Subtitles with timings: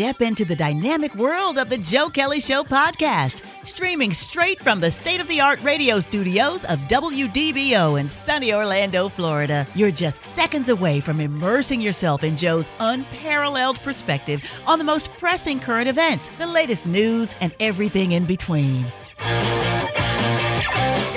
[0.00, 4.90] Step into the dynamic world of the Joe Kelly Show podcast, streaming straight from the
[4.90, 9.66] state of the art radio studios of WDBO in sunny Orlando, Florida.
[9.74, 15.60] You're just seconds away from immersing yourself in Joe's unparalleled perspective on the most pressing
[15.60, 18.86] current events, the latest news, and everything in between.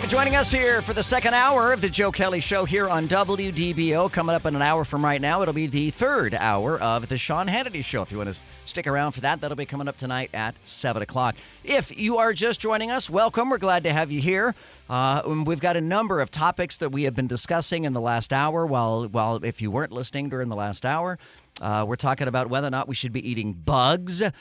[0.03, 3.07] For joining us here for the second hour of the Joe Kelly Show here on
[3.07, 4.11] WDBO.
[4.11, 7.17] Coming up in an hour from right now, it'll be the third hour of the
[7.17, 8.01] Sean Hannity Show.
[8.01, 11.01] If you want to stick around for that, that'll be coming up tonight at 7
[11.01, 11.35] o'clock.
[11.63, 13.49] If you are just joining us, welcome.
[13.49, 14.55] We're glad to have you here.
[14.89, 18.33] Uh, we've got a number of topics that we have been discussing in the last
[18.33, 18.65] hour.
[18.65, 21.17] While, while if you weren't listening during the last hour,
[21.61, 24.31] uh, we're talking about whether or not we should be eating bugs, uh,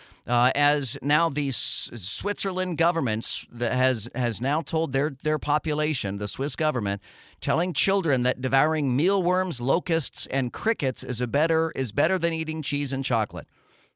[0.55, 6.57] as now the S- Switzerland government has has now told their their population, the Swiss
[6.57, 7.03] government,
[7.41, 12.63] telling children that devouring mealworms, locusts, and crickets is a better is better than eating
[12.63, 13.47] cheese and chocolate.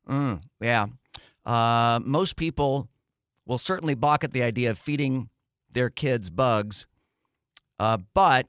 [0.09, 0.87] Mm, yeah,
[1.47, 2.89] uh, most people
[3.47, 5.31] will certainly balk at the idea of feeding
[5.73, 6.87] their kids bugs,
[7.79, 8.47] uh, but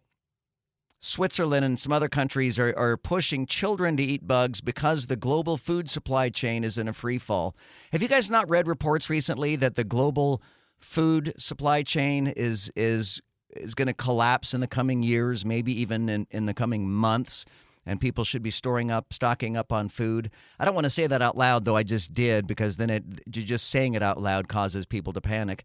[1.08, 5.56] Switzerland and some other countries are, are pushing children to eat bugs because the global
[5.56, 7.56] food supply chain is in a free fall.
[7.94, 10.42] Have you guys not read reports recently that the global
[10.78, 16.10] food supply chain is is is going to collapse in the coming years, maybe even
[16.10, 17.46] in, in the coming months,
[17.86, 20.30] and people should be storing up, stocking up on food?
[20.60, 23.04] I don't want to say that out loud, though I just did, because then it
[23.30, 25.64] just saying it out loud causes people to panic.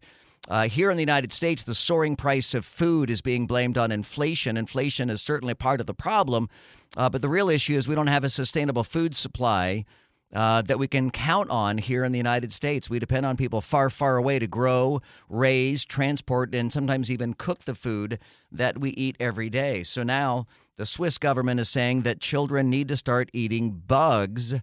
[0.49, 3.91] Uh, here in the United States, the soaring price of food is being blamed on
[3.91, 4.57] inflation.
[4.57, 6.49] Inflation is certainly part of the problem,
[6.97, 9.85] uh, but the real issue is we don't have a sustainable food supply
[10.33, 12.89] uh, that we can count on here in the United States.
[12.89, 17.65] We depend on people far, far away to grow, raise, transport, and sometimes even cook
[17.65, 18.19] the food
[18.51, 19.83] that we eat every day.
[19.83, 24.55] So now the Swiss government is saying that children need to start eating bugs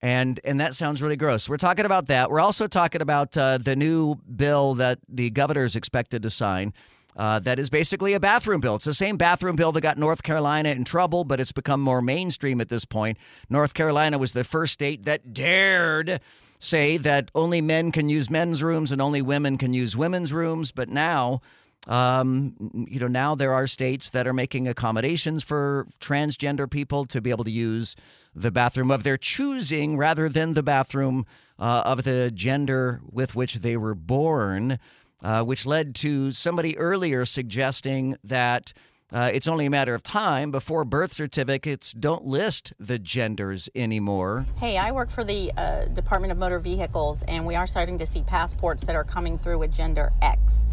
[0.00, 1.48] and and that sounds really gross.
[1.48, 2.30] We're talking about that.
[2.30, 6.72] We're also talking about uh, the new bill that the governor is expected to sign.
[7.16, 8.76] Uh, that is basically a bathroom bill.
[8.76, 12.00] It's the same bathroom bill that got North Carolina in trouble, but it's become more
[12.00, 13.18] mainstream at this point.
[13.50, 16.20] North Carolina was the first state that dared
[16.60, 20.70] say that only men can use men's rooms and only women can use women's rooms.
[20.70, 21.40] But now,
[21.88, 27.20] um, you know, now there are states that are making accommodations for transgender people to
[27.20, 27.96] be able to use
[28.34, 31.24] the bathroom of their choosing rather than the bathroom
[31.58, 34.78] uh, of the gender with which they were born,
[35.22, 38.72] uh, which led to somebody earlier suggesting that.
[39.10, 44.44] Uh, it's only a matter of time before birth certificates don't list the genders anymore.
[44.58, 48.04] Hey, I work for the uh, Department of Motor Vehicles, and we are starting to
[48.04, 50.66] see passports that are coming through with gender X.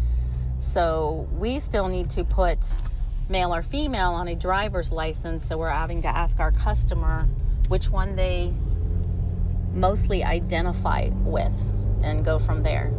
[0.66, 2.58] So we still need to put
[3.28, 7.28] male or female on a driver's license, so we're having to ask our customer
[7.68, 8.52] which one they
[9.72, 11.54] mostly identify with
[12.02, 12.92] and go from there.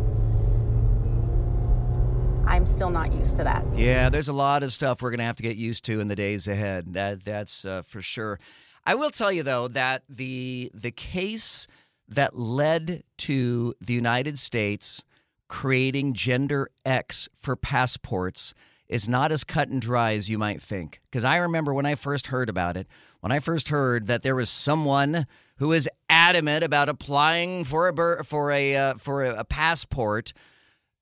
[2.47, 3.66] I'm still not used to that.
[3.75, 6.07] Yeah, there's a lot of stuff we're going to have to get used to in
[6.07, 6.94] the days ahead.
[6.94, 8.39] That that's uh, for sure.
[8.85, 11.67] I will tell you though that the the case
[12.07, 15.03] that led to the United States
[15.47, 18.53] creating gender X for passports
[18.87, 21.01] is not as cut and dry as you might think.
[21.09, 22.87] Because I remember when I first heard about it,
[23.19, 25.27] when I first heard that there was someone
[25.57, 30.33] who was adamant about applying for a for a uh, for a, passport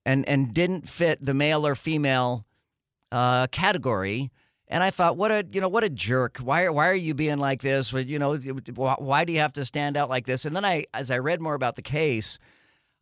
[0.06, 2.45] and and didn't fit the male or female
[3.12, 4.31] uh, category.
[4.67, 6.38] And I thought, what a you know what a jerk.
[6.38, 7.94] Why why are you being like this?
[7.94, 10.45] You know, why do you have to stand out like this?
[10.45, 12.39] And then I, as I read more about the case,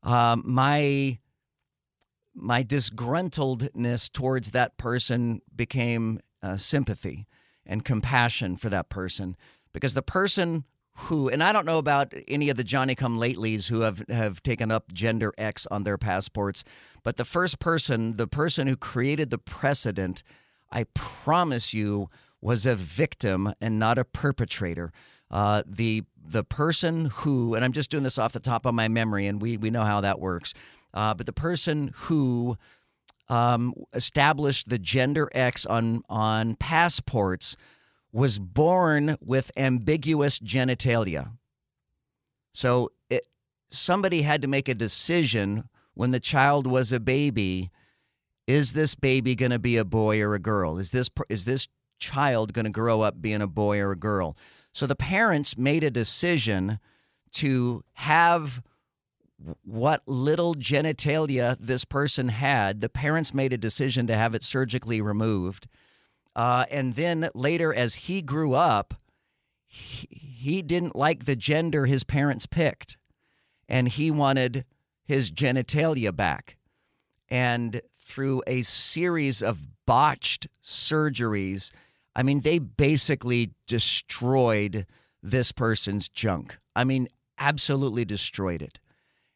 [0.01, 1.19] um, my
[2.33, 7.27] my disgruntledness towards that person became uh, sympathy
[7.65, 9.35] and compassion for that person
[9.71, 10.65] because the person
[10.95, 14.43] who and I don't know about any of the Johnny come latelys who have have
[14.43, 16.63] taken up gender X on their passports,
[17.01, 20.23] but the first person, the person who created the precedent,
[20.71, 22.09] I promise you
[22.41, 24.91] was a victim and not a perpetrator.
[25.31, 28.87] Uh, the the person who, and I'm just doing this off the top of my
[28.87, 30.53] memory, and we we know how that works.
[30.93, 32.57] Uh, but the person who
[33.29, 37.55] um, established the gender X on on passports
[38.11, 41.31] was born with ambiguous genitalia.
[42.53, 43.27] So it,
[43.69, 47.71] somebody had to make a decision when the child was a baby.
[48.45, 50.77] Is this baby going to be a boy or a girl?
[50.77, 51.67] Is this is this
[51.97, 54.37] child going to grow up being a boy or a girl?
[54.73, 56.79] So the parents made a decision
[57.33, 58.61] to have
[59.63, 62.81] what little genitalia this person had.
[62.81, 65.67] The parents made a decision to have it surgically removed.
[66.35, 68.95] Uh, and then later, as he grew up,
[69.65, 72.97] he, he didn't like the gender his parents picked,
[73.67, 74.65] and he wanted
[75.03, 76.57] his genitalia back.
[77.29, 81.71] And through a series of botched surgeries,
[82.15, 84.85] I mean, they basically destroyed
[85.21, 86.57] this person's junk.
[86.75, 87.07] I mean,
[87.39, 88.79] absolutely destroyed it.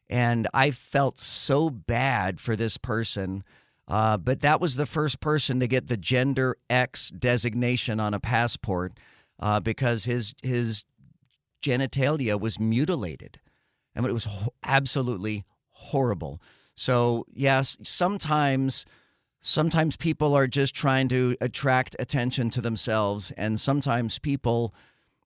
[0.08, 3.44] And I felt so bad for this person.
[3.86, 8.20] Uh, but that was the first person to get the gender X designation on a
[8.20, 8.92] passport
[9.40, 10.84] uh, because his his
[11.62, 13.40] genitalia was mutilated.
[13.94, 16.40] Mean, it was ho- absolutely horrible.
[16.74, 18.84] So yes, sometimes
[19.40, 24.74] sometimes people are just trying to attract attention to themselves, and sometimes people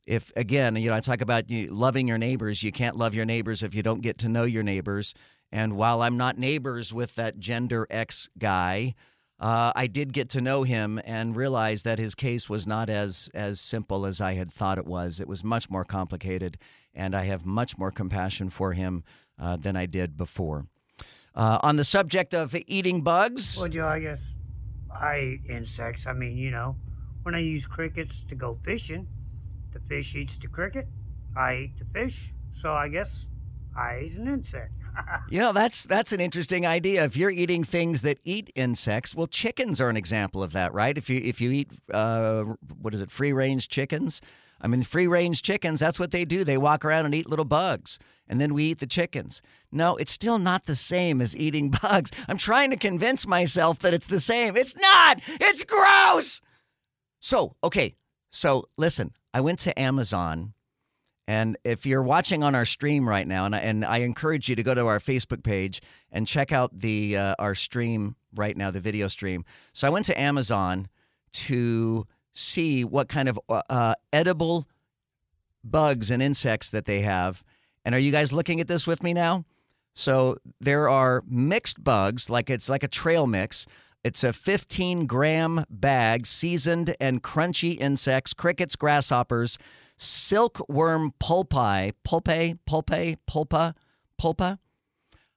[0.06, 3.62] if again, you know, I talk about loving your neighbors, you can't love your neighbors
[3.62, 5.14] if you don't get to know your neighbors.
[5.50, 8.94] And while I'm not neighbors with that gender X guy,
[9.38, 13.28] uh, I did get to know him and realize that his case was not as
[13.34, 15.20] as simple as I had thought it was.
[15.20, 16.58] It was much more complicated,
[16.94, 19.04] and I have much more compassion for him
[19.38, 20.66] uh, than I did before.
[21.34, 24.38] Uh, on the subject of eating bugs, well, Joe, I guess
[24.93, 26.06] I eat insects.
[26.06, 26.76] I mean, you know,
[27.22, 29.06] when I use crickets to go fishing
[29.73, 30.87] the fish eats the cricket.
[31.37, 32.33] I eat the fish.
[32.53, 33.27] So I guess
[33.77, 34.79] I eat an insect.
[35.31, 37.05] you know, that's that's an interesting idea.
[37.05, 40.97] If you're eating things that eat insects, well, chickens are an example of that, right?
[40.97, 42.45] If you if you eat uh,
[42.81, 44.21] what is it, free range chickens?
[44.61, 45.81] I mean, free range chickens.
[45.81, 46.45] That's what they do.
[46.45, 47.99] They walk around and eat little bugs,
[48.29, 49.43] and then we eat the chickens.
[49.73, 52.13] No, it's still not the same as eating bugs.
[52.29, 54.57] I'm trying to convince myself that it's the same.
[54.57, 55.21] It's not.
[55.41, 56.41] It's gross.
[57.21, 57.97] So okay,
[58.31, 59.13] so listen.
[59.34, 60.55] I went to Amazon.
[61.29, 64.56] And if you're watching on our stream right now, and I, and I encourage you
[64.56, 65.81] to go to our Facebook page
[66.11, 69.44] and check out the uh, our stream right now, the video stream.
[69.73, 70.88] So I went to Amazon
[71.32, 74.67] to see what kind of uh, uh edible
[75.62, 77.44] bugs and insects that they have.
[77.85, 79.44] And are you guys looking at this with me now?
[79.94, 83.67] So there are mixed bugs, like it's like a trail mix.
[84.04, 89.58] It's a 15 gram bag, seasoned and crunchy insects, crickets, grasshoppers,
[89.96, 93.75] silkworm pulpi, pulpe, pulpe, pulpa,
[94.20, 94.58] pulpa.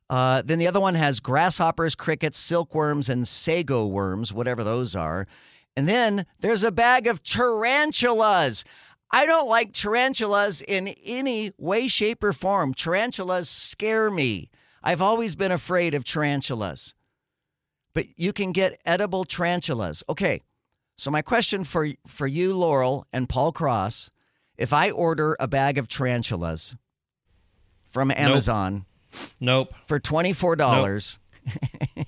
[0.10, 5.28] Uh, then the other one has grasshoppers, crickets, silkworms, and sago worms, whatever those are.
[5.78, 8.64] And then there's a bag of tarantulas.
[9.12, 12.74] I don't like tarantulas in any way, shape, or form.
[12.74, 14.50] Tarantulas scare me.
[14.82, 16.96] I've always been afraid of tarantulas
[17.96, 20.04] but you can get edible tarantulas.
[20.08, 20.42] Okay,
[20.96, 24.12] so my question for for you, Laurel and Paul Cross,
[24.58, 26.76] if I order a bag of tarantulas
[27.90, 28.86] from Amazon,
[29.40, 31.18] nope, for twenty four dollars.
[31.96, 32.06] Nope.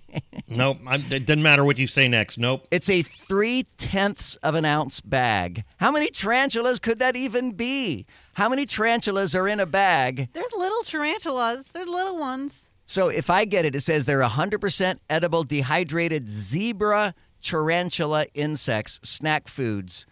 [0.48, 0.78] nope.
[1.12, 2.38] it doesn't matter what you say next.
[2.38, 2.68] Nope.
[2.70, 5.64] It's a three tenths of an ounce bag.
[5.78, 8.06] How many tarantulas could that even be?
[8.34, 10.30] How many tarantulas are in a bag?
[10.34, 11.68] There's little tarantulas.
[11.68, 12.70] There's little ones.
[12.88, 19.50] So if I get it, it says they're 100% edible dehydrated zebra tarantula insects snack
[19.50, 20.08] foods.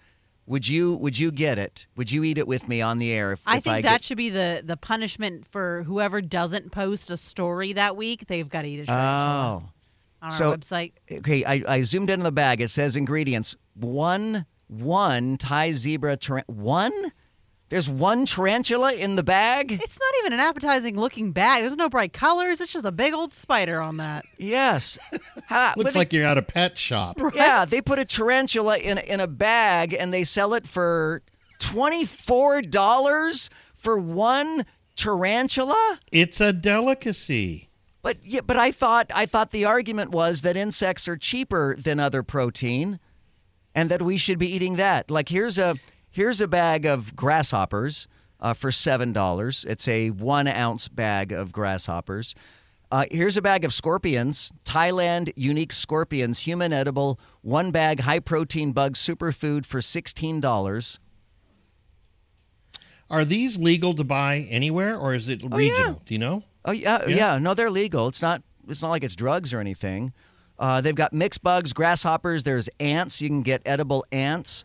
[0.45, 1.87] Would you would you get it?
[1.95, 3.31] Would you eat it with me on the air?
[3.31, 4.03] If, I if think I that get...
[4.03, 8.27] should be the the punishment for whoever doesn't post a story that week.
[8.27, 9.63] They've got to eat a tarantula.
[9.63, 9.69] Oh.
[10.21, 10.91] On so, our website.
[11.11, 12.61] Okay, I, I zoomed in on the bag.
[12.61, 16.55] It says ingredients: one one Thai zebra tarantula.
[16.55, 17.11] One
[17.69, 19.71] there's one tarantula in the bag?
[19.71, 21.61] It's not even an appetizing looking bag.
[21.61, 22.61] There's no bright colors.
[22.61, 24.25] It's just a big old spider on that.
[24.37, 24.99] Yes.
[25.77, 27.19] Looks like you're at a pet shop.
[27.19, 27.33] Right?
[27.35, 31.23] Yeah, they put a tarantula in, in a bag and they sell it for
[31.59, 35.99] $24 for one tarantula?
[36.11, 37.69] It's a delicacy.
[38.01, 41.99] But yeah, but I thought I thought the argument was that insects are cheaper than
[41.99, 42.99] other protein
[43.73, 45.09] and that we should be eating that.
[45.09, 45.75] Like here's a
[46.15, 48.07] Here's a bag of grasshoppers
[48.39, 49.65] uh, for $7.
[49.65, 52.33] It's a one ounce bag of grasshoppers.
[52.89, 58.71] Uh, here's a bag of scorpions, Thailand unique scorpions, human edible, one bag high protein
[58.71, 60.99] bug superfood for $16.
[63.09, 65.57] Are these legal to buy anywhere or is it regional?
[65.57, 65.93] Oh, yeah.
[66.05, 66.43] Do you know?
[66.63, 67.37] Oh yeah, yeah, yeah.
[67.39, 68.07] No, they're legal.
[68.07, 68.41] It's not.
[68.69, 70.13] It's not like it's drugs or anything.
[70.57, 72.43] Uh, they've got mixed bugs, grasshoppers.
[72.43, 73.21] There's ants.
[73.21, 74.63] You can get edible ants.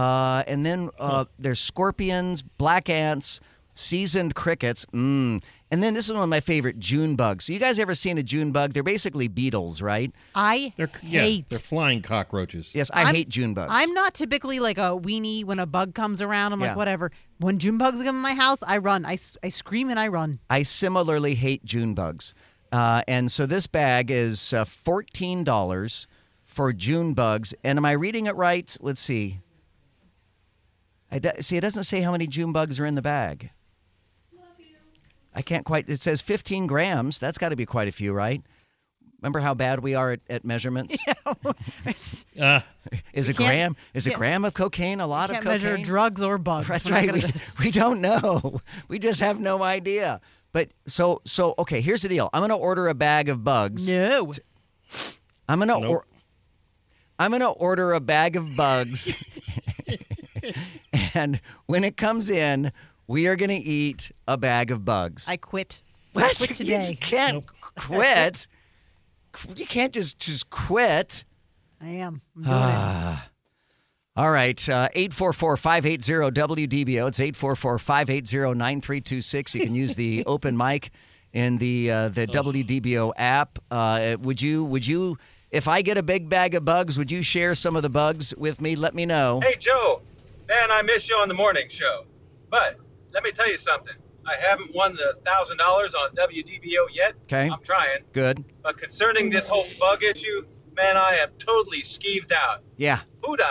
[0.00, 3.40] Uh, and then uh, there's scorpions, black ants,
[3.74, 4.86] seasoned crickets.
[4.94, 5.42] Mmm.
[5.72, 7.44] And then this is one of my favorite June bugs.
[7.44, 8.72] So you guys ever seen a June bug?
[8.72, 10.10] They're basically beetles, right?
[10.34, 11.48] I They're yeah, hate.
[11.48, 12.74] they're flying cockroaches.
[12.74, 13.70] Yes, I I'm- hate June bugs.
[13.72, 16.52] I'm not typically like a weenie when a bug comes around.
[16.54, 16.68] I'm Yeah.
[16.68, 17.12] like, whatever.
[17.38, 19.06] When June bugs come in my house, I run.
[19.06, 20.40] I, I scream and I run.
[20.50, 22.34] I similarly hate June bugs.
[22.72, 26.06] Uh, and so this bag is uh, $14
[26.44, 27.54] for June bugs.
[27.62, 28.76] And am I reading it right?
[28.80, 29.38] Let's see.
[31.12, 33.50] I do- see, it doesn't say how many June bugs are in the bag.
[35.34, 35.88] I can't quite.
[35.88, 37.18] It says 15 grams.
[37.20, 38.42] That's got to be quite a few, right?
[39.22, 40.96] Remember how bad we are at, at measurements?
[42.40, 42.60] Uh,
[43.12, 45.72] Is a gram is a gram of cocaine a lot Can't of cocaine?
[45.72, 46.68] measure drugs or bugs.
[46.68, 47.06] That's We're not right.
[47.10, 47.58] gonna We, do this.
[47.58, 48.60] we don't know.
[48.88, 50.20] We just have no idea.
[50.52, 51.80] But so so okay.
[51.80, 52.30] Here's the deal.
[52.32, 53.88] I'm gonna order a bag of bugs.
[53.90, 54.32] No.
[55.48, 55.84] I'm gonna Nope.
[55.90, 56.04] or,
[57.18, 59.12] I'm gonna order a bag of bugs,
[61.14, 62.72] and when it comes in,
[63.06, 65.26] we are gonna eat a bag of bugs.
[65.28, 65.82] I quit.
[66.12, 66.36] what?
[66.36, 66.96] quit You today.
[67.00, 67.44] can't
[67.76, 68.46] quit.
[69.54, 71.24] You can't just just quit.
[71.80, 72.20] I am.
[72.36, 73.18] I'm doing it.
[74.16, 77.08] All right, uh, 844-580-WDBO.
[77.08, 79.54] It's 844-580-9326.
[79.54, 80.90] You can use the open mic
[81.32, 83.58] in the uh, the WDBO app.
[83.70, 85.16] Uh, would you would you
[85.50, 88.34] if I get a big bag of bugs, would you share some of the bugs
[88.36, 88.76] with me?
[88.76, 89.40] Let me know.
[89.42, 90.02] Hey, Joe.
[90.50, 92.06] Man, I miss you on the morning show.
[92.50, 92.76] But
[93.12, 93.94] let me tell you something.
[94.26, 97.12] I haven't won the $1,000 on WDBO yet.
[97.22, 97.48] Okay.
[97.48, 98.02] I'm trying.
[98.12, 98.44] Good.
[98.60, 102.64] But concerning this whole bug issue, man, I am totally skeeved out.
[102.78, 102.98] Yeah.
[103.24, 103.46] Who the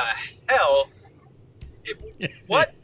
[0.50, 0.90] hell?
[1.86, 2.76] It, what?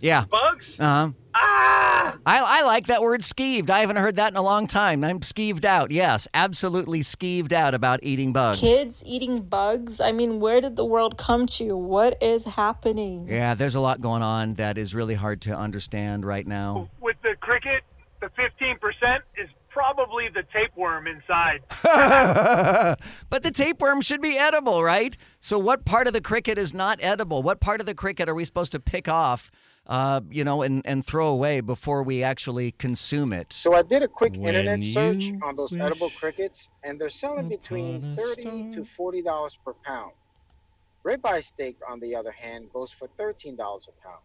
[0.00, 0.24] Yeah.
[0.24, 0.78] Bugs?
[0.80, 1.10] Uh-huh.
[1.34, 2.16] Ah!
[2.26, 3.70] I, I like that word skeeved.
[3.70, 5.04] I haven't heard that in a long time.
[5.04, 5.90] I'm skeeved out.
[5.90, 8.60] Yes, absolutely skeeved out about eating bugs.
[8.60, 10.00] Kids eating bugs?
[10.00, 11.76] I mean, where did the world come to?
[11.76, 13.28] What is happening?
[13.28, 16.88] Yeah, there's a lot going on that is really hard to understand right now.
[17.00, 17.82] With the cricket,
[18.20, 21.62] the 15% is probably the tapeworm inside.
[23.30, 25.16] but the tapeworm should be edible, right?
[25.38, 27.42] So, what part of the cricket is not edible?
[27.42, 29.52] What part of the cricket are we supposed to pick off,
[29.88, 33.52] uh, you know, and, and throw away before we actually consume it?
[33.52, 37.48] So I did a quick When internet search on those edible crickets, and they're selling
[37.48, 38.72] between thirty star.
[38.74, 40.12] to forty dollars per pound.
[41.04, 44.20] Ribeye steak, on the other hand, goes for thirteen dollars a pound.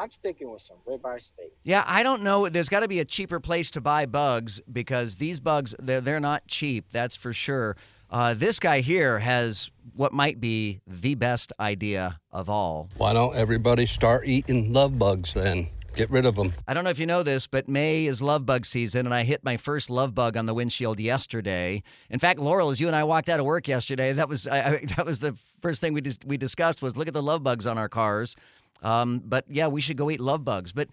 [0.00, 1.52] I'm sticking with some ribeye steak.
[1.64, 2.48] Yeah, I don't know.
[2.48, 6.20] There's got to be a cheaper place to buy bugs because these bugs, they're, they're
[6.20, 7.76] not cheap, that's for sure.
[8.10, 12.88] Uh, this guy here has what might be the best idea of all.
[12.96, 15.68] Why don't everybody start eating love bugs then?
[15.94, 16.52] Get rid of them.
[16.68, 19.24] I don't know if you know this, but May is love bug season, and I
[19.24, 21.82] hit my first love bug on the windshield yesterday.
[22.08, 24.58] In fact, Laurel, as you and I walked out of work yesterday, that was I,
[24.58, 27.42] I, that was the first thing we dis- we discussed was look at the love
[27.42, 28.36] bugs on our cars.
[28.80, 30.72] Um, but yeah, we should go eat love bugs.
[30.72, 30.88] But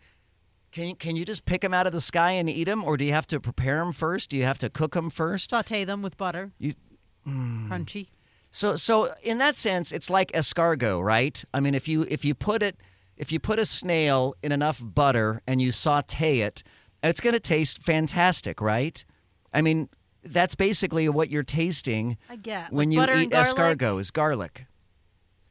[0.72, 2.98] can you, can you just pick them out of the sky and eat them, or
[2.98, 4.32] do you have to prepare them first?
[4.32, 5.52] Do you have to cook them first?
[5.52, 6.52] Saute them with butter.
[6.58, 6.74] You,
[7.28, 7.70] Mm.
[7.70, 8.08] Crunchy.
[8.52, 11.44] so so in that sense, it's like escargot, right?
[11.54, 12.78] I mean, if you if you put it
[13.18, 16.64] if you put a snail in enough butter and you saute it,
[17.02, 19.04] it's going to taste fantastic, right?
[19.54, 19.90] I mean,
[20.24, 22.72] that's basically what you're tasting I get.
[22.72, 24.66] when Like you eat escargot is garlic.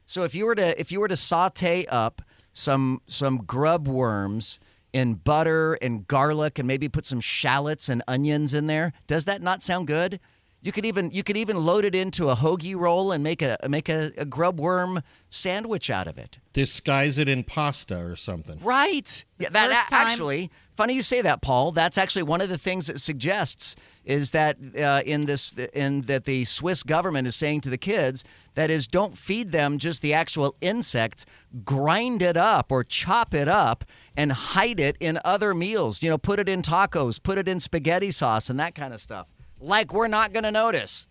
[0.05, 2.21] So if you were to if you were to saute up
[2.53, 4.59] some some grub worms
[4.93, 9.41] in butter and garlic and maybe put some shallots and onions in there, does that
[9.41, 10.19] not sound good?
[10.65, 13.55] You could even you could even load it into a hoagie roll and make a
[13.69, 16.39] make a, a grub worm sandwich out of it.
[16.53, 18.59] disguise it in pasta or something.
[18.63, 19.23] Right.
[19.37, 21.71] Yeah, that a- time- actually funny you say that, Paul.
[21.71, 26.25] That's actually one of the things it suggests is that uh, in this in that
[26.25, 28.23] the Swiss government is saying to the kids
[28.55, 31.27] that is don't feed them just the actual insect,
[31.63, 33.85] grind it up or chop it up
[34.17, 36.01] and hide it in other meals.
[36.01, 38.99] You know, put it in tacos, put it in spaghetti sauce and that kind of
[38.99, 39.27] stuff.
[39.65, 41.07] Like we're not going to notice.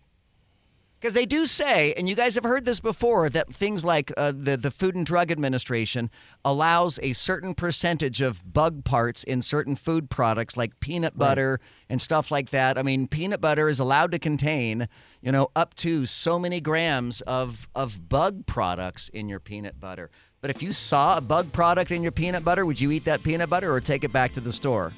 [0.97, 4.31] Because they do say, and you guys have heard this before, that things like uh,
[4.35, 6.09] the the Food and Drug Administration
[6.43, 11.59] allows a certain percentage of bug parts in certain food products, like peanut butter
[11.89, 12.77] and stuff like that.
[12.77, 14.87] I mean, peanut butter is allowed to contain,
[15.21, 20.09] you know, up to so many grams of of bug products in your peanut butter.
[20.41, 23.21] But if you saw a bug product in your peanut butter, would you eat that
[23.21, 24.93] peanut butter or take it back to the store?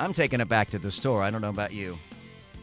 [0.00, 1.22] I'm taking it back to the store.
[1.22, 1.98] I don't know about you.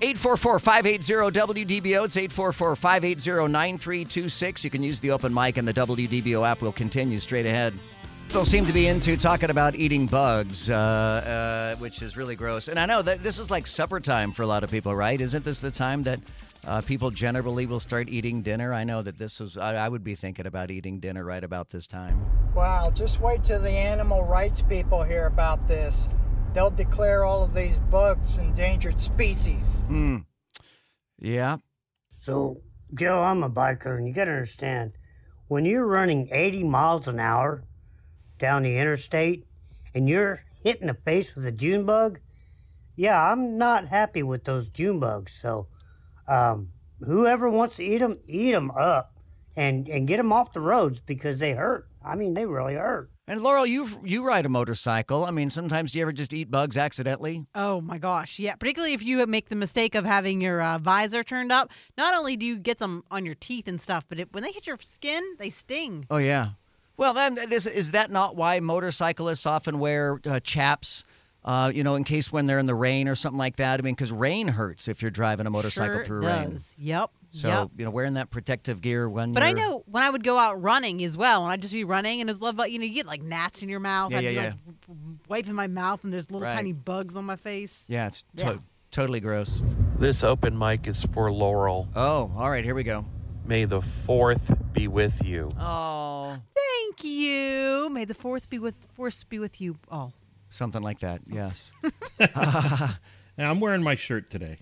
[0.01, 2.05] 844-580-WDBO.
[2.05, 4.63] It's 844-580-9326.
[4.63, 6.61] You can use the open mic and the WDBO app.
[6.61, 7.73] We'll continue straight ahead.
[8.27, 12.67] People seem to be into talking about eating bugs, uh, uh, which is really gross.
[12.67, 15.19] And I know that this is like supper time for a lot of people, right?
[15.19, 16.19] Isn't this the time that
[16.67, 18.73] Uh, people generally will start eating dinner.
[18.73, 21.69] I know that this is, I, I would be thinking about eating dinner right about
[21.69, 22.19] this time.
[22.53, 26.09] Wow, just wait till the animal rights people hear about this.
[26.53, 29.83] They'll declare all of these bugs endangered species.
[29.87, 30.17] Hmm.
[31.19, 31.57] Yeah.
[32.19, 32.57] So,
[32.93, 34.93] Joe, I'm a biker, and you got to understand
[35.47, 37.63] when you're running 80 miles an hour
[38.37, 39.45] down the interstate
[39.93, 42.19] and you're hitting the face with a June bug,
[42.95, 45.33] yeah, I'm not happy with those June bugs.
[45.33, 45.67] So,
[46.27, 46.69] um,
[47.01, 49.13] whoever wants to eat them, eat them up
[49.55, 51.87] and, and get them off the roads because they hurt.
[52.03, 53.09] I mean, they really hurt.
[53.29, 55.23] And Laurel, you you ride a motorcycle.
[55.23, 57.45] I mean, sometimes do you ever just eat bugs accidentally?
[57.53, 58.55] Oh my gosh, yeah.
[58.55, 61.69] Particularly if you make the mistake of having your uh, visor turned up.
[61.95, 64.51] Not only do you get them on your teeth and stuff, but it, when they
[64.51, 66.07] hit your skin, they sting.
[66.09, 66.53] Oh yeah.
[66.97, 71.05] Well, then is, is that not why motorcyclists often wear uh, chaps?
[71.45, 73.79] Uh, you know, in case when they're in the rain or something like that.
[73.79, 76.75] I mean, because rain hurts if you're driving a motorcycle Sure through does.
[76.77, 76.85] rain.
[76.87, 77.11] Yep.
[77.31, 77.69] So yep.
[77.77, 79.31] you know, wearing that protective gear when.
[79.33, 81.73] But I you're- know when I would go out running as well, and I'd just
[81.73, 84.11] be running, and it's love, but you know, you get like gnats in your mouth.
[84.11, 84.43] Yeah, I'd yeah, be, yeah.
[84.67, 84.97] like,
[85.29, 86.55] wiping my mouth, and there's little Right.
[86.55, 87.85] tiny bugs on my face.
[87.87, 88.55] Yeah, it's to- Yeah.
[88.91, 89.63] totally gross.
[89.97, 91.87] This open mic is for Laurel.
[91.95, 93.05] Oh, all right, here we go.
[93.45, 95.49] May the fourth be with you.
[95.59, 97.89] Oh, Thank you.
[97.91, 100.13] May the fourth be with force be with you all.
[100.49, 101.21] Something like that.
[101.27, 101.71] Yes.
[102.19, 102.93] Yeah,
[103.37, 104.59] I'm wearing my shirt today.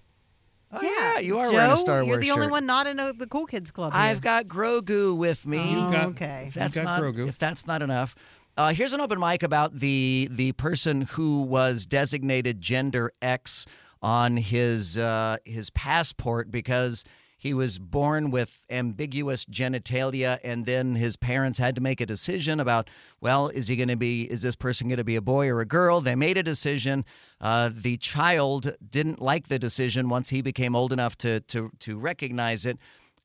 [0.72, 2.08] Oh, yeah, you are Joe, wearing a Star Wars.
[2.08, 2.52] you're Wars the only shirt.
[2.52, 3.94] one not in a, the cool kids club.
[3.94, 4.02] here.
[4.02, 5.60] I've got Grogu with me.
[5.78, 6.46] Oh, got- okay.
[6.50, 7.28] If that's got not Grogu.
[7.30, 8.16] if that's not enough.
[8.58, 13.66] Uh, here's an open mic about the the person who was designated gender X
[14.02, 17.04] on his uh, his passport because
[17.48, 22.60] he was born with ambiguous genitalia, and then his parents had to make a decision
[22.60, 22.90] about
[23.22, 25.62] well, is he going to be is this person going to be a boy or
[25.62, 26.02] a girl?
[26.02, 27.06] They made a decision.
[27.40, 31.98] Uh, the child didn't like the decision once he became old enough to to to
[31.98, 32.78] recognize it.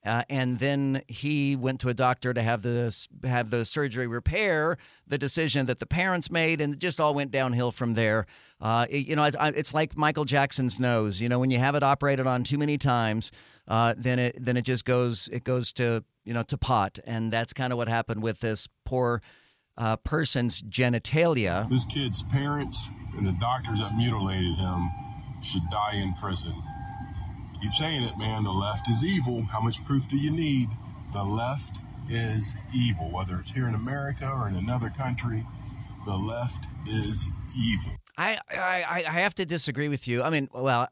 [0.04, 4.76] Uh, and then he went to a doctor to have the have the surgery repair
[5.06, 8.26] the decision that the parents made, and it just all went downhill from there.
[8.60, 11.20] Uh, it- you know, it's, it's like Michael Jackson's nose.
[11.20, 13.30] You know, when you have it operated on too many times,
[13.68, 17.32] uh, then it then it just goes it goes to you know to pot, and
[17.32, 19.22] that's kind of what happened with this poor
[19.76, 21.68] uh, person's genitalia.
[21.68, 24.90] This kid's parents and the doctors that mutilated him
[25.42, 26.54] should die in prison.
[27.60, 28.42] Keep saying it, man.
[28.42, 29.42] The left is evil.
[29.42, 30.68] How much proof do you need?
[31.12, 35.44] The left is evil, whether it's here in America or in another country.
[36.04, 37.92] The left is evil.
[38.18, 40.22] I, I, I have to disagree with you.
[40.22, 40.88] I mean, well,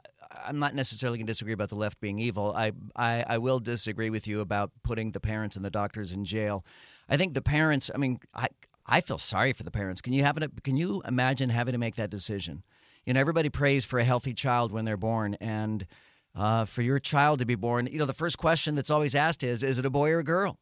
[0.47, 2.53] I'm not necessarily going to disagree about the left being evil.
[2.57, 6.25] I, I, I will disagree with you about putting the parents and the doctors in
[6.25, 6.65] jail.
[7.09, 7.91] I think the parents.
[7.95, 8.49] I mean, I,
[8.87, 10.01] I feel sorry for the parents.
[10.01, 10.63] Can you have it?
[10.63, 12.63] Can you imagine having to make that decision?
[13.05, 15.87] You know, everybody prays for a healthy child when they're born, and
[16.35, 19.43] uh, for your child to be born, you know, the first question that's always asked
[19.43, 20.59] is, is it a boy or a girl?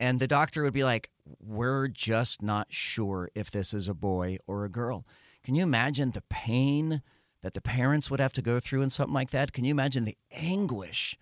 [0.00, 4.38] And the doctor would be like, we're just not sure if this is a boy
[4.46, 5.04] or a girl.
[5.42, 7.02] Can you imagine the pain
[7.42, 9.52] that the parents would have to go through in something like that?
[9.52, 11.16] Can you imagine the anguish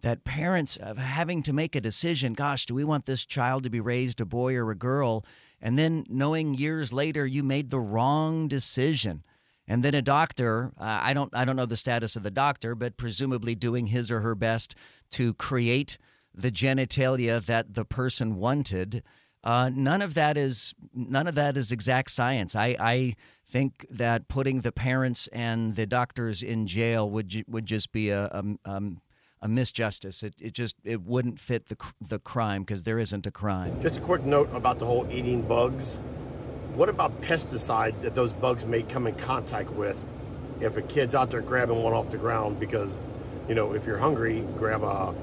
[0.00, 2.34] that parents of having to make a decision?
[2.34, 5.24] Gosh, do we want this child to be raised a boy or a girl?
[5.60, 9.24] And then knowing years later you made the wrong decision.
[9.66, 12.74] And then a doctor, uh, I don't I don't know the status of the doctor,
[12.74, 14.74] but presumably doing his or her best
[15.12, 15.96] to create
[16.34, 19.02] the genitalia that the person wanted.
[19.42, 22.54] Uh, none of that is none of that is exact science.
[22.54, 23.16] I, I
[23.54, 28.10] think that putting the parents and the doctors in jail would ju- would just be
[28.10, 29.00] a a, um,
[29.40, 30.24] a misjustice.
[30.24, 33.80] It, it just it wouldn't fit the the crime because there isn't a crime.
[33.80, 36.00] Just a quick note about the whole eating bugs.
[36.74, 40.04] What about pesticides that those bugs may come in contact with
[40.60, 42.58] if a kid's out there grabbing one off the ground?
[42.58, 43.04] Because,
[43.48, 45.14] you know, if you're hungry, grab a,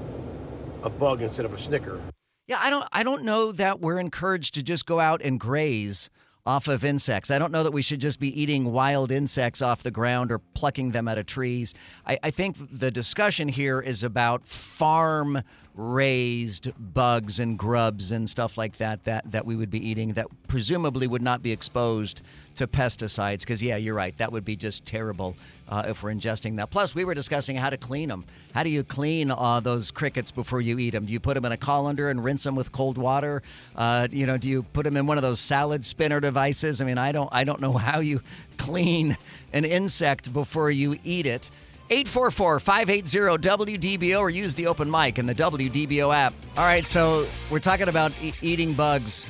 [0.82, 2.00] a bug instead of a snicker.
[2.46, 6.08] Yeah, I don't I don't know that we're encouraged to just go out and graze
[6.44, 7.30] off of insects.
[7.30, 10.38] I don't know that we should just be eating wild insects off the ground or
[10.38, 11.72] plucking them out of trees.
[12.06, 15.42] I, I think the discussion here is about farm
[15.74, 20.26] raised bugs and grubs and stuff like that that, that we would be eating that
[20.46, 22.20] presumably would not be exposed
[22.54, 23.40] to pesticides.
[23.40, 24.16] Because yeah you're right.
[24.18, 25.34] That would be just terrible
[25.68, 26.70] uh, if we're ingesting that.
[26.70, 30.30] Plus we were discussing how to clean them how do you clean uh, those crickets
[30.30, 32.70] before you eat them do you put them in a colander and rinse them with
[32.72, 33.42] cold water?
[33.74, 36.80] Uh, you know do you put them in one of those salad spinner devices?
[36.80, 38.20] I mean i don't i don't know how you
[38.58, 39.16] clean
[39.52, 41.50] an insect before you eat it
[41.92, 46.32] 844-580-WDBO or use the open mic in the WDBO app.
[46.56, 49.26] All right, so we're talking about e- eating bugs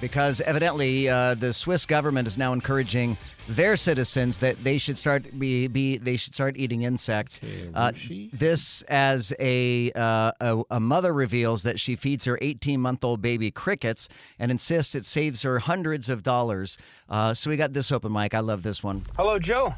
[0.00, 5.38] because evidently uh, the Swiss government is now encouraging their citizens that they should start
[5.38, 7.38] be, be they should start eating insects.
[7.74, 7.92] Uh,
[8.32, 13.20] this as a, uh, a a mother reveals that she feeds her 18 month old
[13.22, 16.78] baby crickets and insists it saves her hundreds of dollars.
[17.08, 18.34] Uh, so we got this open mic.
[18.34, 19.02] I love this one.
[19.16, 19.74] Hello, Joe.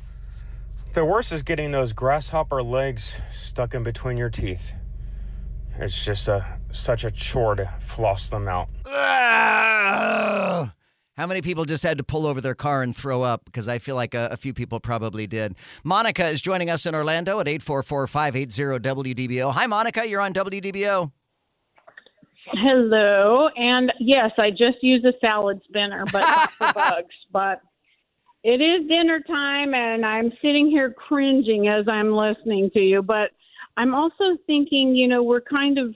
[0.92, 4.72] The worst is getting those grasshopper legs stuck in between your teeth.
[5.79, 8.68] It's just a such a chore to floss them out.
[8.87, 10.72] How
[11.27, 13.44] many people just had to pull over their car and throw up?
[13.44, 15.55] Because I feel like a, a few people probably did.
[15.85, 19.53] Monica is joining us in Orlando at 844 580 WDBO.
[19.53, 20.09] Hi, Monica.
[20.09, 21.12] You're on WDBO.
[22.51, 27.14] Hello, and yes, I just use a salad spinner, but not for bugs.
[27.31, 27.61] But
[28.44, 33.03] it is dinner time, and I'm sitting here cringing as I'm listening to you.
[33.03, 33.31] But
[33.77, 35.94] I'm also thinking, you know, we're kind of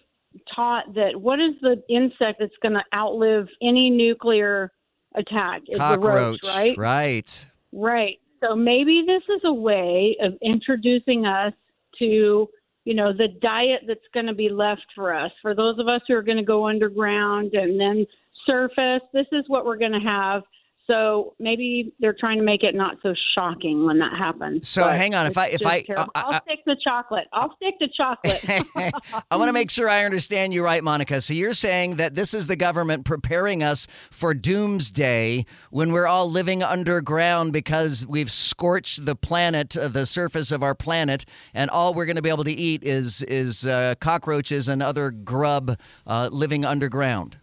[0.55, 4.72] taught that what is the insect that's going to outlive any nuclear
[5.14, 5.62] attack?
[5.66, 6.76] It's the roach, right?
[6.76, 7.46] Right.
[7.72, 8.18] Right.
[8.40, 11.52] So maybe this is a way of introducing us
[12.00, 12.48] to,
[12.85, 15.31] you know, the diet that's going to be left for us.
[15.42, 18.07] For those of us who are going to go underground and then
[18.46, 20.42] surface, this is what we're going to have.
[20.88, 24.68] So maybe they're trying to make it not so shocking when that happens.
[24.68, 25.85] So But hang on, if I- if I-.
[25.88, 27.29] I- I- I'll stick to chocolate.
[27.33, 28.92] I'll stick to chocolate.
[29.31, 31.21] I want to make sure I understand you right, Monica.
[31.21, 36.29] So you're saying that this is the government preparing us for doomsday when we're all
[36.31, 41.95] living underground because we've scorched the planet, uh, the surface of our planet, and all
[41.95, 46.29] we're going to be able to eat is is uh, cockroaches and other grub uh,
[46.33, 47.37] living underground.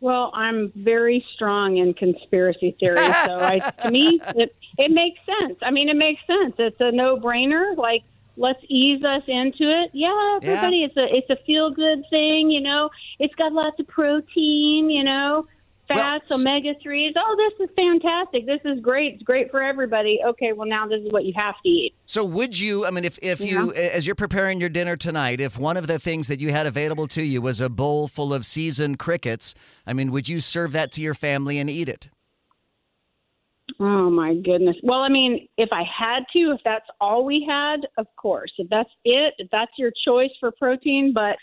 [0.00, 5.58] Well, I'm very strong in conspiracy theory, so I, to me, it it makes sense.
[5.62, 6.54] I mean, it makes sense.
[6.58, 7.76] It's a no brainer.
[7.76, 8.02] Like,
[8.36, 9.90] let's ease us into it.
[9.94, 12.50] Yeah, everybody, it's a it's a feel good thing.
[12.50, 14.90] You know, it's got lots of protein.
[14.90, 15.46] You know,
[15.88, 17.14] fats, omega threes.
[17.16, 18.46] Oh, this is fantastic.
[18.46, 19.14] This is great.
[19.14, 20.20] It's great for everybody.
[20.26, 21.94] Okay, well now this is what you have to eat.
[22.04, 22.86] So would you?
[22.86, 25.98] I mean, if if you, as you're preparing your dinner tonight, if one of the
[25.98, 29.54] things that you had available to you was a bowl full of seasoned crickets,
[29.86, 32.08] I mean, would you serve that to your family and eat it?
[33.80, 34.76] Oh my goodness.
[34.82, 38.52] Well, I mean, if I had to, if that's all we had, of course.
[38.58, 41.36] If that's it, if that's your choice for protein, but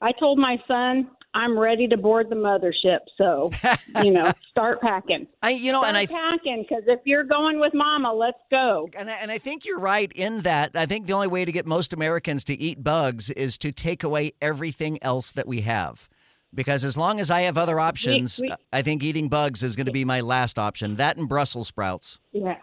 [0.00, 2.98] I told my son I'm ready to board the mothership.
[3.16, 3.50] So,
[4.04, 5.26] you know, start packing.
[5.42, 8.88] I, you know, start and I packing because if you're going with Mama, let's go.
[8.96, 10.72] And I, and I think you're right in that.
[10.74, 14.02] I think the only way to get most Americans to eat bugs is to take
[14.02, 16.08] away everything else that we have.
[16.52, 19.86] Because as long as I have other options, we- I think eating bugs is going
[19.86, 20.96] to be my last option.
[20.96, 22.18] That and Brussels sprouts.
[22.32, 22.56] Yeah.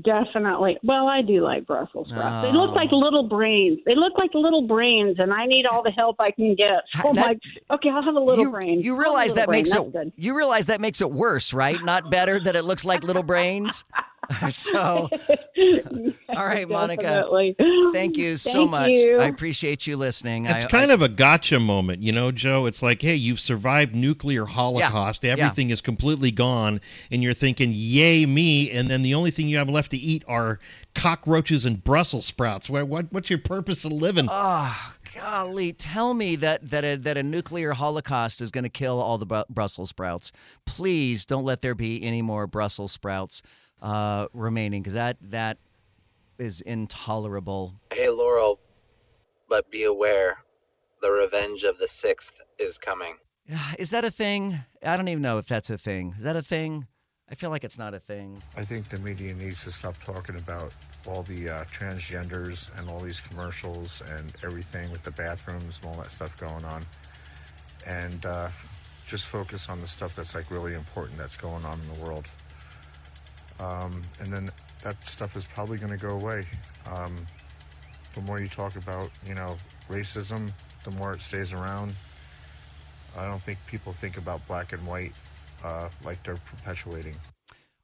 [0.00, 0.78] Definitely.
[0.82, 2.46] Well, I do like Brussels sprouts.
[2.46, 2.74] They look Oh.
[2.74, 3.80] like little brains.
[3.84, 6.82] They look like little brains, and I need all the help I can get.
[7.04, 7.36] Oh my!
[7.70, 8.80] Okay, I'll have a little brain.
[8.80, 9.58] You have a realize that brain.
[9.58, 9.92] makes That's it.
[9.92, 10.12] good.
[10.16, 11.82] You realize that makes it worse, right?
[11.84, 13.84] Not better that it looks like little brains.
[14.50, 15.08] so,
[16.28, 17.02] all right, Monica.
[17.02, 17.56] Definitely.
[17.92, 18.90] Thank you so Thank much.
[18.90, 19.18] you.
[19.18, 20.46] I appreciate you listening.
[20.46, 22.66] It's I, kind of a gotcha moment, you know, Joe.
[22.66, 25.24] It's like, hey, you've survived nuclear holocaust.
[25.24, 25.32] Yeah.
[25.32, 26.80] Everything is completely gone,
[27.10, 28.70] and you're thinking, yay me!
[28.70, 30.60] And then the only thing you have left to eat are
[30.94, 32.70] cockroaches and Brussels sprouts.
[32.70, 34.26] What, what what's your purpose of living?
[34.30, 39.00] Oh, golly, tell me that that a, that a nuclear holocaust is going to kill
[39.00, 40.32] all the Bru- Brussels sprouts.
[40.64, 43.42] Please don't let there be any more Brussels sprouts
[43.82, 45.58] uh, remaining because that that
[46.38, 47.74] is intolerable.
[47.92, 48.58] Hey, Laurel,
[49.48, 50.38] but be aware
[51.02, 53.16] the revenge of the sixth is coming.
[53.78, 54.60] Is that a thing?
[54.84, 56.14] I don't even know if that's a thing.
[56.16, 56.86] Is that a thing?
[57.30, 58.42] I feel like it's not a thing.
[58.56, 60.74] I think the media needs to stop talking about
[61.08, 65.96] all the uh, transgenders and all these commercials and everything with the bathrooms and all
[66.02, 66.82] that stuff going on,
[67.86, 68.48] and uh,
[69.06, 72.26] just focus on the stuff that's like really important that's going on in the world.
[73.62, 74.50] Um, and then
[74.82, 76.44] that stuff is probably going to go away.
[76.92, 77.14] Um,
[78.14, 79.56] the more you talk about, you know,
[79.88, 80.50] racism,
[80.84, 81.94] the more it stays around.
[83.16, 85.12] I don't think people think about black and white
[85.64, 87.14] uh, like they're perpetuating.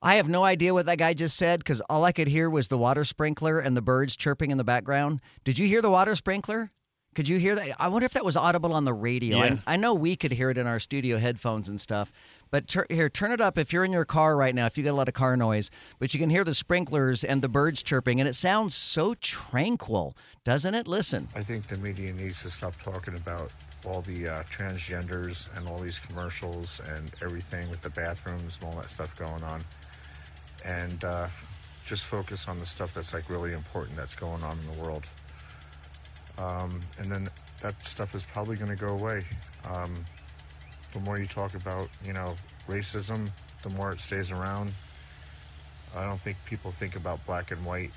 [0.00, 2.68] I have no idea what that guy just said because all I could hear was
[2.68, 5.20] the water sprinkler and the birds chirping in the background.
[5.44, 6.70] Did you hear the water sprinkler?
[7.14, 7.74] Could you hear that?
[7.80, 9.38] I wonder if that was audible on the radio.
[9.38, 9.56] Yeah.
[9.66, 12.12] I, I know we could hear it in our studio headphones and stuff.
[12.50, 14.84] But tur- here, turn it up if you're in your car right now, if you
[14.84, 15.70] got a lot of car noise.
[15.98, 20.16] But you can hear the sprinklers and the birds chirping, and it sounds so tranquil,
[20.44, 20.86] doesn't it?
[20.86, 21.28] Listen.
[21.34, 23.52] I think the media needs to stop talking about
[23.86, 28.76] all the uh, transgenders and all these commercials and everything with the bathrooms and all
[28.80, 29.60] that stuff going on,
[30.64, 31.26] and uh,
[31.86, 35.04] just focus on the stuff that's like really important that's going on in the world.
[36.38, 37.28] Um, and then
[37.62, 39.22] that stuff is probably going to go away.
[39.68, 39.92] Um,
[40.92, 42.34] the more you talk about, you know,
[42.66, 43.30] racism,
[43.62, 44.72] the more it stays around.
[45.96, 47.90] I don't think people think about black and white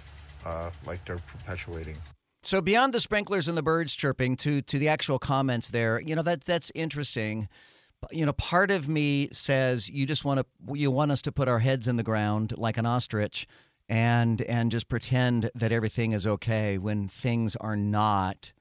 [0.46, 1.98] uh, like they're perpetuating.
[2.44, 6.16] So beyond the sprinklers and the birds chirping to to the actual comments there, you
[6.16, 7.48] know that that's interesting.
[8.12, 11.48] You know, part of me says you just want to you want us to put
[11.48, 13.48] our heads in the ground like an ostrich
[13.88, 18.54] and and just pretend that everything is okay when things are not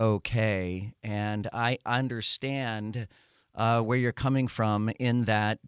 [0.00, 0.92] okay.
[1.02, 3.08] And I understand
[3.56, 5.58] uh, where you're coming from in that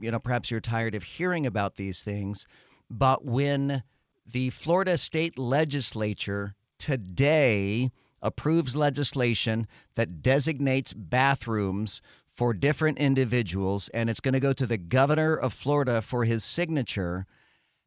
[0.00, 2.46] you know perhaps you're tired of hearing about these things,
[2.90, 3.82] but when
[4.26, 12.00] the Florida state legislature today approves legislation that designates bathrooms
[12.38, 16.44] for different individuals and it's going to go to the governor of Florida for his
[16.44, 17.26] signature.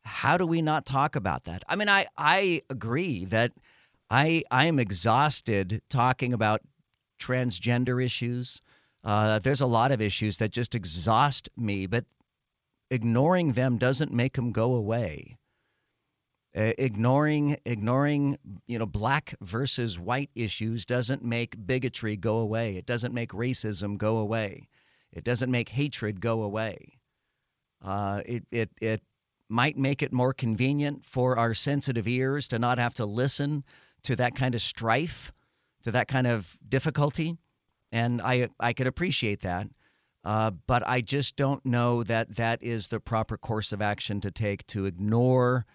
[0.03, 1.63] How do we not talk about that?
[1.69, 3.53] I mean, I, I agree that
[4.09, 6.61] I, I am exhausted talking about
[7.19, 8.61] transgender issues.
[9.03, 12.05] Uh, there's a lot of issues that just exhaust me, but
[12.89, 15.37] ignoring them doesn't make them go away.
[16.55, 18.37] Uh, ignoring ignoring
[18.67, 22.75] you know black versus white issues doesn't make bigotry go away.
[22.75, 24.67] It doesn't make racism go away.
[25.13, 26.99] It doesn't make hatred go away.
[27.81, 29.01] Uh, it it it
[29.47, 33.63] might make it more convenient for our sensitive ears to not have to listen
[34.03, 35.31] to that kind of strife,
[35.83, 37.37] to that kind of difficulty,
[37.91, 39.67] and I I could appreciate that.
[40.23, 44.30] Uh, but I just don't know that that is the proper course of action to
[44.30, 45.65] take to ignore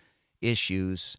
[0.40, 1.16] issues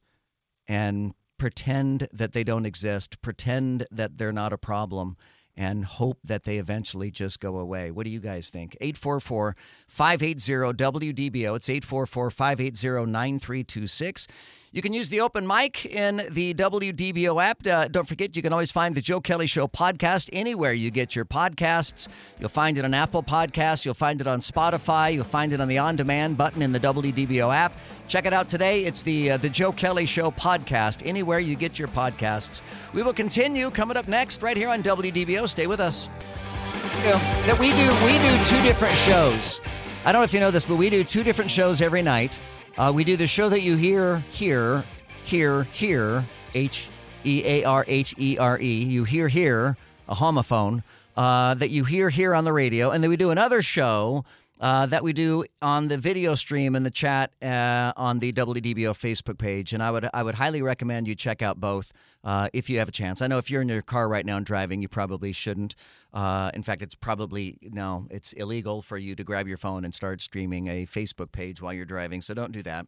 [0.67, 5.17] and pretend that they don't exist, pretend that they're not a problem,
[5.55, 7.89] and hope that they eventually just go away.
[7.91, 8.77] What do you guys think?
[8.79, 9.55] 844
[9.87, 11.55] 580 WDBO.
[11.55, 14.27] It's 844 580 9326.
[14.73, 17.65] You can use the open mic in the WDBO app.
[17.65, 21.15] Uh, don't forget, you can always find the Joe Kelly Show podcast anywhere you get
[21.15, 22.09] your podcasts.
[22.37, 23.85] You'll find it on Apple Podcasts.
[23.85, 25.13] You'll find it on Spotify.
[25.13, 27.77] You'll find it on the on demand button in the WDBO app.
[28.09, 28.83] Check it out today.
[28.83, 31.01] It's the uh, the Joe Kelly Show podcast.
[31.05, 32.61] Anywhere you get your podcasts.
[32.93, 35.47] We will continue coming up next right here on WDBO.
[35.47, 36.09] Stay with us.
[36.97, 39.61] You know, that we do we do two different shows.
[40.03, 42.39] I don't know if you know this, but we do two different shows every night.
[42.77, 44.83] Uh, we do the show that you hear here,
[45.23, 46.89] here, here, H
[47.25, 48.83] E A R H E R E.
[48.83, 49.75] You hear here,
[50.07, 50.83] a homophone,
[51.15, 52.91] uh, that you hear here on the radio.
[52.91, 54.25] And then we do another show
[54.61, 58.93] uh, that we do on the video stream in the chat uh, on the WDBO
[58.93, 59.73] Facebook page.
[59.73, 61.91] And I would, I would highly recommend you check out both
[62.27, 63.21] uh, if you have a chance.
[63.21, 65.75] I know if you're in your car right now and driving, you probably shouldn't.
[66.13, 69.95] Uh, in fact, it's probably no, it's illegal for you to grab your phone and
[69.95, 72.19] start streaming a Facebook page while you're driving.
[72.19, 72.85] So don't do that.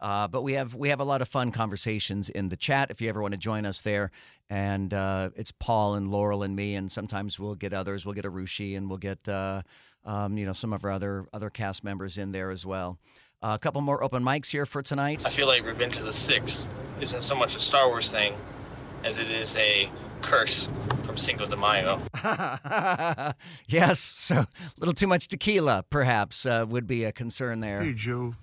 [0.00, 2.90] Uh, but we have we have a lot of fun conversations in the chat.
[2.90, 4.10] If you ever want to join us there,
[4.48, 8.06] and uh, it's Paul and Laurel and me, and sometimes we'll get others.
[8.06, 9.62] We'll get Arushi, and we'll get uh,
[10.06, 12.98] um, you know some of our other other cast members in there as well.
[13.42, 15.26] Uh, a couple more open mics here for tonight.
[15.26, 16.70] I feel like Revenge of the Sixth
[17.02, 18.34] isn't so much a Star Wars thing
[19.04, 19.88] as it is a
[20.22, 20.68] curse
[21.04, 22.00] from Cinco de Mayo.
[23.66, 24.46] yes, so a
[24.78, 27.82] little too much tequila, perhaps, uh, would be a concern there.
[27.82, 28.34] Hey, Joe.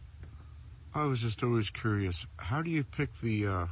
[0.93, 2.25] I was just always curious.
[2.37, 3.65] How do you pick the uh,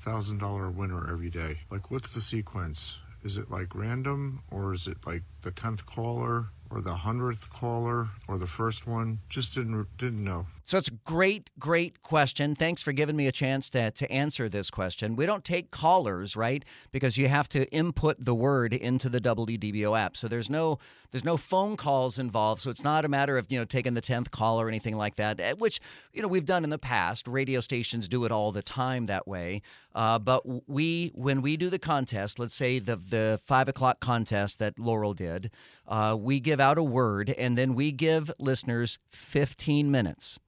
[0.00, 1.58] thousand dollar winner every day?
[1.70, 2.98] Like, what's the sequence?
[3.22, 8.08] Is it like random, or is it like the tenth caller, or the hundredth caller,
[8.26, 9.18] or the first one?
[9.28, 10.46] Just didn't didn't know.
[10.68, 12.54] So it's a great, great question.
[12.54, 15.16] Thanks for giving me a chance to, to answer this question.
[15.16, 16.62] We don't take callers, right?
[16.92, 20.14] Because you have to input the word into the WDBO app.
[20.14, 20.78] So there's no
[21.10, 22.60] there's no phone calls involved.
[22.60, 25.16] So it's not a matter of, you know, taking the 10th call or anything like
[25.16, 25.80] that, eh, which,
[26.12, 27.26] you know, we've done in the past.
[27.26, 29.62] Radio stations do it all the time that way.
[29.94, 34.58] Uh, but we, when we do the contest, let's say the, the five o'clock contest
[34.58, 35.50] that Laurel did,
[35.86, 40.38] uh, we give out a word and then we give listeners 15 minutes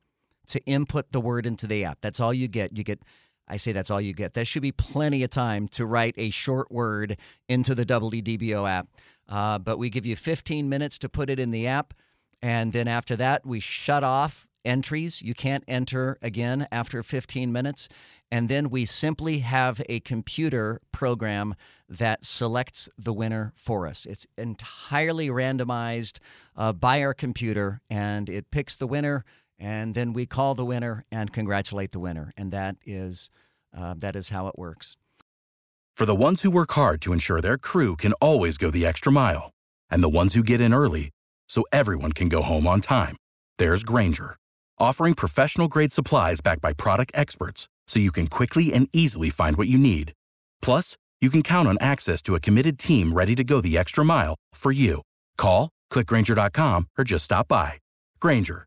[0.50, 1.98] to input the word into the app.
[2.00, 2.76] That's all you get.
[2.76, 3.00] You get
[3.50, 4.34] I say that's all you get.
[4.34, 7.16] That should be plenty of time to write a short word
[7.48, 8.86] into the WDBO app.
[9.28, 11.92] Uh, but we give you 15 minutes to put it in the app.
[12.40, 15.20] And then after that, we shut off entries.
[15.20, 17.88] You can't enter again after 15 minutes.
[18.30, 21.56] And then we simply have a computer program
[21.88, 24.06] that selects the winner for us.
[24.06, 26.20] It's entirely randomized
[26.56, 29.24] uh, by our computer, and it picks the winner
[29.60, 33.30] and then we call the winner and congratulate the winner, and that is
[33.76, 34.96] uh, that is how it works.
[35.94, 39.12] For the ones who work hard to ensure their crew can always go the extra
[39.12, 39.52] mile,
[39.90, 41.10] and the ones who get in early
[41.46, 43.16] so everyone can go home on time,
[43.58, 44.36] there's Grainger,
[44.78, 49.56] offering professional grade supplies backed by product experts, so you can quickly and easily find
[49.56, 50.14] what you need.
[50.62, 54.04] Plus, you can count on access to a committed team ready to go the extra
[54.04, 55.02] mile for you.
[55.36, 57.74] Call, clickgrainger.com, or just stop by.
[58.20, 58.66] Grainger